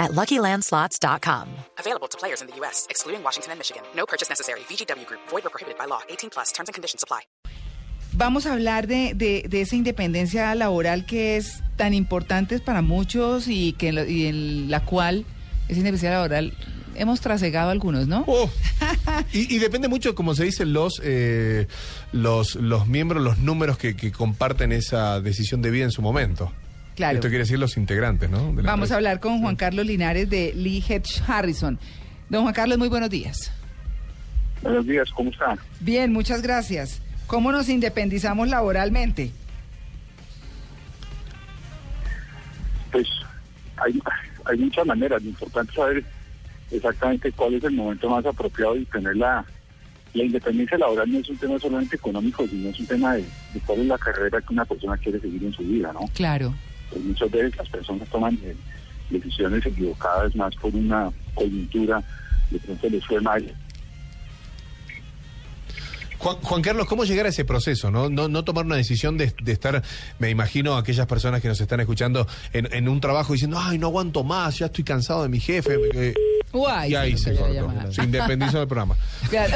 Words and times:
at 0.00 0.10
LuckyLandSlots.com. 0.10 1.46
Available 1.78 2.08
to 2.08 2.18
players 2.18 2.40
in 2.42 2.48
the 2.48 2.56
U.S., 2.56 2.88
excluding 2.90 3.22
Washington 3.22 3.52
and 3.52 3.60
Michigan. 3.60 3.82
No 3.94 4.06
purchase 4.06 4.28
necessary. 4.28 4.60
VGW 4.60 5.06
Group. 5.06 5.20
Void 5.28 5.46
or 5.46 5.50
prohibited 5.50 5.78
by 5.78 5.84
law. 5.86 6.00
18 6.08 6.30
plus. 6.30 6.50
Terms 6.50 6.68
and 6.68 6.74
conditions 6.74 7.04
apply. 7.04 7.20
Vamos 8.12 8.46
a 8.46 8.54
hablar 8.54 8.88
de, 8.88 9.12
de, 9.14 9.44
de 9.48 9.60
esa 9.60 9.76
independencia 9.76 10.52
laboral 10.56 11.06
que 11.06 11.36
es 11.36 11.62
tan 11.76 11.94
importante 11.94 12.58
para 12.58 12.82
muchos 12.82 13.46
y, 13.46 13.74
que, 13.74 13.92
y 14.08 14.26
en 14.26 14.68
la 14.68 14.84
cual 14.84 15.24
esa 15.68 15.78
independencia 15.78 16.10
laboral 16.10 16.52
hemos 16.96 17.20
trasegado 17.20 17.70
algunos, 17.70 18.08
¿no? 18.08 18.24
Oh. 18.26 18.50
Y, 19.32 19.54
y 19.54 19.58
depende 19.58 19.86
mucho, 19.86 20.14
como 20.16 20.34
se 20.34 20.44
dicen, 20.44 20.72
los, 20.72 21.00
eh, 21.04 21.68
los, 22.12 22.56
los 22.56 22.88
miembros, 22.88 23.22
los 23.22 23.38
números 23.38 23.78
que, 23.78 23.94
que 23.94 24.10
comparten 24.10 24.72
esa 24.72 25.20
decisión 25.20 25.62
de 25.62 25.70
vida 25.70 25.84
en 25.84 25.92
su 25.92 26.02
momento. 26.02 26.50
Claro. 26.96 27.16
Esto 27.16 27.28
quiere 27.28 27.44
decir 27.44 27.58
los 27.58 27.76
integrantes, 27.76 28.28
¿no? 28.28 28.52
Vamos 28.52 28.90
a 28.90 28.96
hablar 28.96 29.20
con 29.20 29.40
Juan 29.40 29.56
Carlos 29.56 29.86
Linares 29.86 30.28
de 30.28 30.52
Lee 30.54 30.84
Hedge 30.86 31.22
Harrison. 31.26 31.78
Don 32.28 32.42
Juan 32.42 32.54
Carlos, 32.54 32.78
muy 32.78 32.88
buenos 32.88 33.10
días. 33.10 33.52
Buenos 34.62 34.86
días, 34.86 35.10
¿cómo 35.12 35.30
está? 35.30 35.56
Bien, 35.80 36.12
muchas 36.12 36.42
gracias. 36.42 37.00
¿Cómo 37.26 37.52
nos 37.52 37.68
independizamos 37.68 38.48
laboralmente? 38.48 39.30
Pues 42.92 43.08
hay, 43.76 44.00
hay 44.44 44.58
muchas 44.58 44.84
maneras. 44.84 45.22
Lo 45.22 45.30
importante 45.30 45.70
es 45.70 45.76
saber 45.76 46.04
exactamente 46.70 47.32
cuál 47.32 47.54
es 47.54 47.64
el 47.64 47.72
momento 47.72 48.10
más 48.10 48.26
apropiado 48.26 48.76
y 48.76 48.84
tener 48.84 49.16
la, 49.16 49.44
la 50.12 50.24
independencia 50.24 50.76
laboral 50.76 51.10
no 51.10 51.18
es 51.18 51.28
un 51.28 51.36
tema 51.36 51.58
solamente 51.58 51.96
económico, 51.96 52.46
sino 52.46 52.68
es 52.68 52.80
un 52.80 52.86
tema 52.86 53.14
de, 53.14 53.22
de 53.54 53.60
cuál 53.64 53.80
es 53.80 53.86
la 53.86 53.98
carrera 53.98 54.40
que 54.40 54.52
una 54.52 54.64
persona 54.64 54.96
quiere 54.96 55.20
seguir 55.20 55.44
en 55.44 55.52
su 55.52 55.62
vida, 55.62 55.92
¿no? 55.92 56.00
Claro. 56.14 56.54
Pues 56.90 57.04
muchas 57.04 57.30
veces 57.30 57.56
las 57.56 57.68
personas 57.68 58.08
toman 58.08 58.38
decisiones 59.08 59.64
equivocadas 59.66 60.34
más 60.36 60.54
por 60.56 60.74
una 60.74 61.10
coyuntura, 61.34 62.02
de 62.50 62.58
pronto 62.58 62.88
les 62.88 63.04
fue 63.06 63.20
mal. 63.20 63.54
Juan, 66.18 66.36
Juan 66.42 66.60
Carlos, 66.60 66.86
¿cómo 66.86 67.04
llegar 67.04 67.24
a 67.24 67.30
ese 67.30 67.46
proceso? 67.46 67.90
No, 67.90 68.10
no, 68.10 68.28
no 68.28 68.44
tomar 68.44 68.66
una 68.66 68.76
decisión 68.76 69.16
de, 69.16 69.32
de 69.42 69.52
estar, 69.52 69.82
me 70.18 70.28
imagino, 70.28 70.76
aquellas 70.76 71.06
personas 71.06 71.40
que 71.40 71.48
nos 71.48 71.58
están 71.60 71.80
escuchando 71.80 72.26
en, 72.52 72.68
en 72.74 72.88
un 72.90 73.00
trabajo 73.00 73.32
diciendo, 73.32 73.58
ay, 73.58 73.78
no 73.78 73.86
aguanto 73.86 74.22
más, 74.22 74.58
ya 74.58 74.66
estoy 74.66 74.84
cansado 74.84 75.22
de 75.22 75.30
mi 75.30 75.40
jefe. 75.40 75.78
eh, 75.94 76.14
y 76.88 76.94
ahí 76.94 77.16
se 77.16 77.32
la 77.32 77.40
cortó. 77.62 77.92
Se 77.92 78.02
independizó 78.02 78.58
del 78.58 78.68
programa. 78.68 78.96
Claro. 79.30 79.54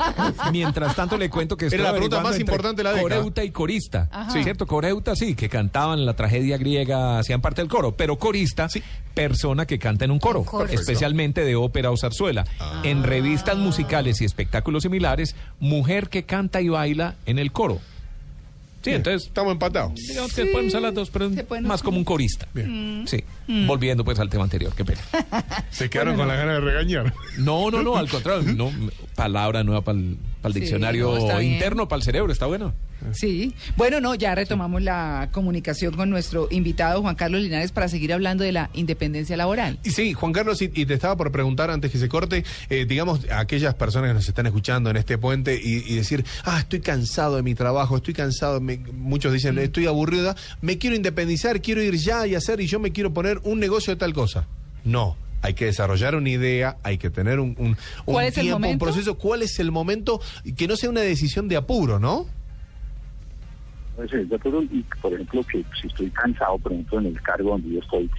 Mientras 0.52 0.94
tanto 0.94 1.16
le 1.16 1.30
cuento 1.30 1.56
que 1.56 1.66
Era 1.66 1.76
estoy 1.76 1.84
la 1.84 1.92
pregunta 1.92 2.20
más 2.20 2.38
importante 2.38 2.76
de 2.80 2.84
la 2.84 2.90
década. 2.92 3.02
Coreuta 3.16 3.42
y 3.44 3.50
corista. 3.50 4.08
Sí, 4.32 4.42
¿cierto? 4.42 4.66
Coreuta 4.66 5.16
sí, 5.16 5.34
que 5.34 5.48
cantaban 5.48 6.04
la 6.06 6.14
tragedia 6.14 6.56
griega, 6.58 7.18
hacían 7.18 7.40
parte 7.40 7.62
del 7.62 7.68
coro, 7.70 7.96
pero 7.96 8.18
corista, 8.18 8.68
Sí. 8.68 8.82
persona 9.14 9.66
que 9.66 9.78
canta 9.78 10.04
en 10.04 10.10
un 10.10 10.18
coro, 10.18 10.44
especialmente 10.70 11.44
de 11.44 11.56
ópera 11.56 11.90
o 11.90 11.96
zarzuela. 11.96 12.44
En 12.82 13.02
revistas 13.02 13.56
musicales 13.56 14.20
y 14.20 14.24
espectáculos 14.24 14.82
similares, 14.82 15.34
mujer 15.60 16.08
que 16.08 16.24
canta 16.24 16.60
y 16.60 16.68
baila 16.68 17.14
en 17.26 17.38
el 17.38 17.52
coro. 17.52 17.80
Sí, 18.84 18.90
entonces 18.90 19.28
Estamos 19.28 19.52
empatados. 19.52 19.94
digamos 19.94 20.32
que 20.34 20.44
podemos 20.46 20.72
ser 20.72 20.82
las 20.82 20.94
dos, 20.94 21.10
pero 21.10 21.30
pueden- 21.30 21.66
más 21.66 21.82
como 21.82 21.96
un 21.98 22.04
corista. 22.04 22.46
Sí, 23.06 23.24
volviendo 23.66 24.04
pues 24.04 24.18
al 24.18 24.28
tema 24.28 24.44
anterior, 24.44 24.72
qué 24.76 24.84
pena. 24.84 25.00
Se 25.70 25.88
quedaron 25.90 26.16
con 26.16 26.28
la 26.28 26.36
ganas 26.36 26.56
de 26.56 26.60
regañar. 26.60 27.12
No, 27.38 27.70
no, 27.70 27.82
no, 27.82 27.96
al 27.96 28.08
contrario, 28.08 28.52
no, 28.54 28.70
palabra 29.14 29.64
nueva 29.64 29.82
para 29.82 29.98
el 29.98 30.16
Sí, 30.52 30.60
diccionario 30.60 31.12
no, 31.12 31.16
está 31.16 31.38
bien. 31.38 31.54
interno, 31.54 31.88
para 31.88 31.98
el 31.98 32.02
cerebro, 32.04 32.32
está 32.32 32.46
bueno. 32.46 32.74
Sí. 33.12 33.54
Bueno, 33.76 34.00
no, 34.00 34.14
ya 34.14 34.34
retomamos 34.34 34.82
la 34.82 35.28
comunicación 35.32 35.94
con 35.94 36.10
nuestro 36.10 36.48
invitado 36.50 37.02
Juan 37.02 37.14
Carlos 37.14 37.42
Linares 37.42 37.72
para 37.72 37.88
seguir 37.88 38.12
hablando 38.12 38.44
de 38.44 38.52
la 38.52 38.70
independencia 38.74 39.36
laboral. 39.36 39.78
Sí, 39.84 40.12
Juan 40.14 40.32
Carlos, 40.32 40.62
y, 40.62 40.70
y 40.74 40.86
te 40.86 40.94
estaba 40.94 41.16
por 41.16 41.30
preguntar 41.32 41.70
antes 41.70 41.90
que 41.90 41.98
se 41.98 42.08
corte, 42.08 42.44
eh, 42.70 42.86
digamos, 42.88 43.28
a 43.30 43.40
aquellas 43.40 43.74
personas 43.74 44.10
que 44.10 44.14
nos 44.14 44.28
están 44.28 44.46
escuchando 44.46 44.90
en 44.90 44.96
este 44.96 45.18
puente 45.18 45.60
y, 45.62 45.84
y 45.92 45.96
decir, 45.96 46.24
ah, 46.44 46.58
estoy 46.60 46.80
cansado 46.80 47.36
de 47.36 47.42
mi 47.42 47.54
trabajo, 47.54 47.96
estoy 47.96 48.14
cansado, 48.14 48.60
me- 48.60 48.78
muchos 48.78 49.32
dicen, 49.32 49.58
estoy 49.58 49.86
aburrida, 49.86 50.36
me 50.60 50.78
quiero 50.78 50.96
independizar, 50.96 51.60
quiero 51.60 51.82
ir 51.82 51.94
ya 51.96 52.26
y 52.26 52.34
hacer, 52.34 52.60
y 52.60 52.66
yo 52.66 52.80
me 52.80 52.92
quiero 52.92 53.12
poner 53.12 53.40
un 53.44 53.60
negocio 53.60 53.92
de 53.94 53.98
tal 53.98 54.12
cosa. 54.12 54.46
No. 54.84 55.16
Hay 55.42 55.52
que 55.52 55.66
desarrollar 55.66 56.14
una 56.16 56.30
idea, 56.30 56.78
hay 56.82 56.96
que 56.96 57.10
tener 57.10 57.38
un, 57.38 57.54
un, 57.58 57.66
un 57.66 57.76
¿Cuál 58.06 58.26
es 58.28 58.38
el 58.38 58.44
tiempo, 58.46 58.66
un 58.66 58.78
proceso. 58.78 59.18
¿Cuál 59.18 59.42
es 59.42 59.58
el 59.58 59.70
momento? 59.72 60.18
Que 60.56 60.66
no 60.66 60.74
sea 60.74 60.88
una 60.88 61.02
decisión 61.02 61.48
de 61.48 61.56
apuro, 61.56 61.98
¿no? 61.98 62.26
De 63.96 64.34
acuerdo, 64.34 64.62
y, 64.64 64.84
por 65.00 65.12
ejemplo, 65.12 65.44
que 65.44 65.64
si 65.80 65.86
estoy 65.86 66.10
cansado, 66.10 66.58
por 66.58 66.72
ejemplo, 66.72 66.98
en 66.98 67.06
el 67.06 67.22
cargo 67.22 67.50
donde 67.50 67.74
yo 67.74 67.80
estoy, 67.80 68.10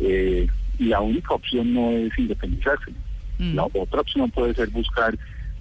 eh, 0.00 0.46
la 0.78 1.00
única 1.00 1.34
opción 1.34 1.72
no 1.72 1.90
es 1.90 2.16
independizarse. 2.18 2.92
Mm. 3.38 3.54
La 3.54 3.64
otra 3.64 4.00
opción 4.00 4.30
puede 4.30 4.54
ser 4.54 4.68
buscar 4.70 5.16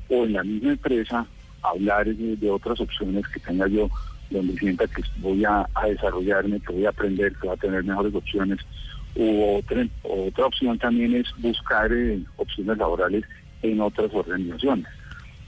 o 0.09 0.25
en 0.25 0.33
la 0.33 0.43
misma 0.43 0.71
empresa 0.71 1.25
hablar 1.61 2.05
de, 2.05 2.35
de 2.35 2.49
otras 2.49 2.79
opciones 2.79 3.25
que 3.27 3.39
tenga 3.39 3.67
yo, 3.67 3.89
donde 4.29 4.57
sienta 4.57 4.88
que 4.88 5.01
voy 5.17 5.45
a, 5.45 5.67
a 5.73 5.87
desarrollarme, 5.87 6.59
que 6.59 6.73
voy 6.73 6.85
a 6.85 6.89
aprender, 6.89 7.33
que 7.33 7.47
voy 7.47 7.55
a 7.55 7.59
tener 7.59 7.83
mejores 7.83 8.13
opciones. 8.13 8.59
U 9.16 9.57
otra, 9.57 9.87
otra 10.03 10.45
opción 10.45 10.77
también 10.77 11.16
es 11.16 11.27
buscar 11.37 11.91
eh, 11.93 12.19
opciones 12.35 12.77
laborales 12.77 13.23
en 13.61 13.79
otras 13.79 14.13
organizaciones. 14.13 14.85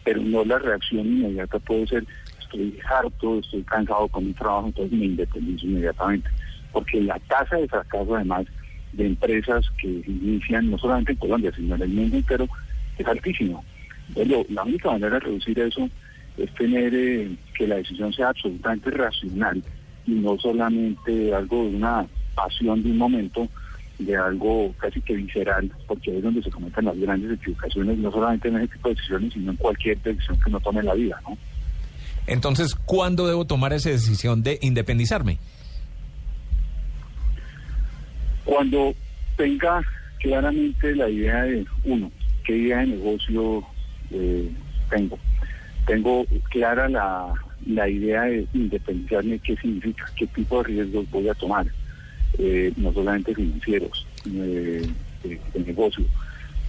Pero 0.03 0.21
no 0.21 0.45
la 0.45 0.57
reacción 0.59 1.05
inmediata 1.05 1.59
puede 1.59 1.85
ser, 1.87 2.05
estoy 2.47 2.79
harto, 2.89 3.39
estoy 3.39 3.63
cansado 3.63 4.07
con 4.07 4.25
mi 4.25 4.33
trabajo, 4.33 4.67
entonces 4.67 4.97
me 4.97 5.05
independizo 5.05 5.65
inmediatamente. 5.65 6.29
Porque 6.71 7.01
la 7.01 7.19
tasa 7.19 7.57
de 7.57 7.67
fracaso, 7.67 8.15
además, 8.15 8.45
de 8.93 9.05
empresas 9.05 9.65
que 9.77 9.87
inician 9.87 10.71
no 10.71 10.77
solamente 10.77 11.11
en 11.11 11.17
Colombia, 11.17 11.51
sino 11.55 11.75
en 11.75 11.81
el 11.81 11.89
mundo 11.89 12.17
entero, 12.17 12.47
es 12.97 13.05
altísimo. 13.05 13.63
Entonces, 14.09 14.49
la 14.49 14.63
única 14.63 14.91
manera 14.91 15.13
de 15.15 15.19
reducir 15.19 15.59
eso 15.59 15.89
es 16.37 16.53
tener 16.55 16.93
eh, 16.93 17.35
que 17.57 17.67
la 17.67 17.75
decisión 17.75 18.13
sea 18.13 18.29
absolutamente 18.29 18.91
racional 18.91 19.61
y 20.05 20.11
no 20.11 20.37
solamente 20.37 21.33
algo 21.33 21.63
de 21.63 21.75
una 21.75 22.07
pasión 22.35 22.81
de 22.83 22.91
un 22.91 22.97
momento, 22.97 23.47
de 23.99 24.15
algo 24.15 24.73
casi 24.77 25.01
que 25.01 25.15
visceral, 25.15 25.71
porque 25.87 26.15
es 26.15 26.23
donde 26.23 26.43
se 26.43 26.51
cometen 26.51 26.85
las 26.85 26.97
grandes 26.97 27.31
equivocaciones, 27.31 27.97
no 27.97 28.11
solamente 28.11 28.47
en 28.47 28.57
ese 28.57 28.67
tipo 28.67 28.89
de 28.89 28.95
decisiones, 28.95 29.33
sino 29.33 29.51
en 29.51 29.57
cualquier 29.57 30.01
decisión 30.01 30.39
que 30.39 30.49
uno 30.49 30.59
tome 30.59 30.79
en 30.81 30.85
la 30.85 30.93
vida, 30.93 31.19
¿no? 31.27 31.37
Entonces, 32.27 32.75
¿cuándo 32.75 33.25
debo 33.25 33.45
tomar 33.45 33.73
esa 33.73 33.89
decisión 33.89 34.43
de 34.43 34.59
independizarme? 34.61 35.39
Cuando 38.43 38.93
tenga 39.37 39.81
claramente 40.19 40.95
la 40.95 41.09
idea 41.09 41.43
de, 41.43 41.65
uno, 41.85 42.11
qué 42.45 42.57
idea 42.57 42.79
de 42.79 42.87
negocio 42.87 43.63
eh, 44.11 44.49
tengo. 44.89 45.17
Tengo 45.85 46.25
clara 46.49 46.89
la, 46.89 47.33
la 47.65 47.87
idea 47.87 48.23
de 48.23 48.45
independizarme, 48.53 49.39
qué 49.39 49.55
significa, 49.57 50.05
qué 50.17 50.27
tipo 50.27 50.57
de 50.57 50.69
riesgos 50.69 51.09
voy 51.09 51.29
a 51.29 51.33
tomar, 51.33 51.65
eh, 52.37 52.73
no 52.75 52.91
solamente 52.91 53.33
financieros, 53.33 54.05
eh, 54.25 54.85
de, 55.23 55.41
de 55.53 55.59
negocio. 55.65 56.03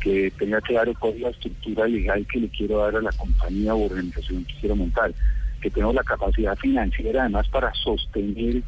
Que 0.01 0.33
tenga 0.39 0.61
claro 0.61 0.95
cuál 1.01 1.15
es 1.15 1.21
la 1.21 1.31
estructura 1.31 1.89
legal 1.89 2.25
que 2.33 2.39
le 2.39 2.49
quiero 2.49 2.79
dar 2.79 2.95
a 2.95 3.03
la 3.03 3.11
compañía 3.13 3.75
o 3.75 3.85
organización 3.87 4.45
que 4.45 4.55
quiero 4.61 4.77
montar. 4.77 5.13
Que 5.61 5.71
tengo 5.71 5.93
la 5.93 6.03
capacidad 6.05 6.56
financiera 6.56 7.23
además 7.23 7.49
para 7.49 7.73
sostener 7.75 8.62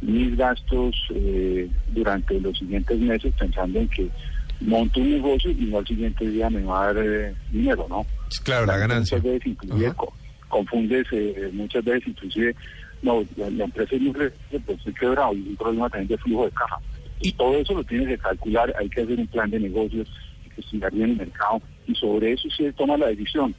mis 0.00 0.36
gastos 0.36 0.94
eh, 1.14 1.68
durante 1.88 2.40
los 2.40 2.58
siguientes 2.58 2.98
meses 2.98 3.32
pensando 3.38 3.78
en 3.78 3.88
que 3.88 4.08
monto 4.60 5.00
un 5.00 5.10
negocio 5.10 5.50
y 5.50 5.66
no 5.66 5.78
al 5.78 5.86
siguiente 5.86 6.28
día 6.28 6.50
me 6.50 6.62
va 6.62 6.84
a 6.88 6.92
dar 6.92 7.04
eh, 7.06 7.34
dinero, 7.50 7.86
¿no? 7.88 8.06
Claro, 8.42 8.66
la 8.66 8.76
ganancia. 8.76 9.16
Muchas 9.18 9.32
veces 9.32 9.46
inclusive 9.46 9.92
co- 9.94 10.12
confundes, 10.48 11.06
eh, 11.12 11.50
muchas 11.52 11.84
veces 11.84 12.08
inclusive, 12.08 12.54
no, 13.02 13.24
la, 13.36 13.50
la 13.50 13.64
empresa 13.64 13.94
es 13.94 14.02
muy 14.02 14.12
pues 14.12 14.32
estoy 14.78 14.94
quebrado 14.94 15.32
y 15.34 15.40
un 15.48 15.56
problema 15.56 15.88
también 15.88 16.08
de 16.08 16.18
flujo 16.18 16.44
de 16.46 16.50
caja. 16.52 16.78
Y 17.20 17.32
todo 17.32 17.56
eso 17.56 17.74
lo 17.74 17.84
tienes 17.84 18.08
que 18.08 18.18
calcular, 18.18 18.74
hay 18.78 18.88
que 18.88 19.02
hacer 19.02 19.18
un 19.18 19.26
plan 19.28 19.50
de 19.50 19.60
negocios, 19.60 20.08
hay 20.44 20.50
que 20.50 20.60
estudiar 20.60 20.92
bien 20.92 21.10
el 21.10 21.16
mercado 21.16 21.62
y 21.86 21.94
sobre 21.94 22.32
eso 22.32 22.48
se 22.50 22.72
toma 22.72 22.96
la 22.96 23.06
decisión. 23.06 23.54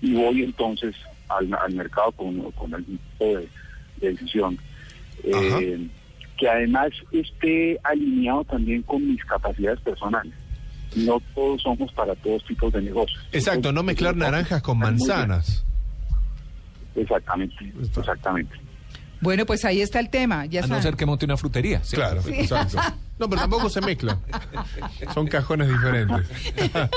Y 0.00 0.14
voy 0.14 0.42
entonces 0.42 0.94
al, 1.38 1.52
al 1.54 1.74
mercado 1.74 2.12
con, 2.12 2.50
con 2.52 2.74
algún 2.74 2.98
tipo 2.98 3.24
de, 3.24 3.48
de 4.00 4.12
decisión. 4.12 4.58
Eh, 5.24 5.88
que 6.36 6.48
además 6.48 6.90
esté 7.12 7.78
alineado 7.84 8.44
también 8.44 8.82
con 8.82 9.06
mis 9.06 9.24
capacidades 9.24 9.80
personales. 9.80 10.32
No 10.96 11.20
todos 11.34 11.62
somos 11.62 11.92
para 11.92 12.14
todos 12.16 12.44
tipos 12.44 12.72
de 12.72 12.82
negocios. 12.82 13.20
Exacto, 13.32 13.72
no 13.72 13.82
mezclar 13.82 14.16
naranjas 14.16 14.62
con 14.62 14.78
manzanas. 14.78 15.64
Exactamente, 16.94 17.72
exactamente. 17.96 18.56
Bueno, 19.20 19.46
pues 19.46 19.64
ahí 19.64 19.80
está 19.80 20.00
el 20.00 20.10
tema. 20.10 20.46
Ya 20.46 20.64
A 20.64 20.66
no 20.66 20.82
ser 20.82 20.96
que 20.96 21.06
monte 21.06 21.24
una 21.24 21.36
frutería. 21.36 21.82
¿sí? 21.84 21.94
Claro, 21.94 22.22
exacto. 22.26 22.78
No, 23.22 23.28
pero 23.28 23.42
tampoco 23.42 23.70
se 23.70 23.80
mezclan. 23.80 24.18
Son 25.14 25.28
cajones 25.28 25.68
diferentes. 25.68 26.26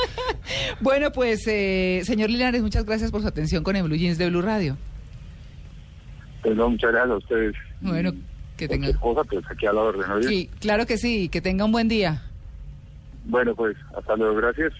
Bueno, 0.79 1.11
pues, 1.11 1.47
eh, 1.47 2.01
señor 2.03 2.29
Linares, 2.29 2.61
muchas 2.61 2.85
gracias 2.85 3.09
por 3.09 3.21
su 3.21 3.27
atención 3.27 3.63
con 3.63 3.75
el 3.75 3.81
Blue 3.81 3.95
Jeans 3.95 4.19
de 4.19 4.29
Blue 4.29 4.43
Radio. 4.43 4.77
No, 6.43 6.69
muchas 6.69 6.91
gracias 6.91 7.11
a 7.11 7.17
ustedes. 7.17 7.55
Bueno, 7.81 8.11
que 8.55 8.67
tenga. 8.67 8.93
Cosa, 8.99 9.23
pues 9.23 9.43
aquí 9.49 9.65
a 9.65 9.73
la 9.73 9.81
orden, 9.81 10.07
¿no? 10.07 10.21
Sí, 10.21 10.51
claro 10.59 10.85
que 10.85 10.97
sí, 10.97 11.29
que 11.29 11.41
tenga 11.41 11.65
un 11.65 11.71
buen 11.71 11.87
día. 11.87 12.21
Bueno, 13.25 13.55
pues 13.55 13.75
hasta 13.97 14.15
luego, 14.15 14.35
gracias. 14.35 14.71